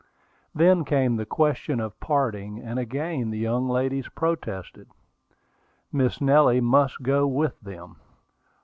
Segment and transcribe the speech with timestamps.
[0.55, 4.87] Then came the question of parting, and again the young ladies protested.
[5.93, 7.97] Miss Nellie must go with them.